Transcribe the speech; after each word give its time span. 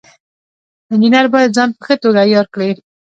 انجینر 0.91 1.25
باید 1.33 1.55
ځان 1.57 1.69
په 1.75 1.81
ښه 1.85 1.95
توګه 2.03 2.19
عیار 2.27 2.47
کړي. 2.53 2.69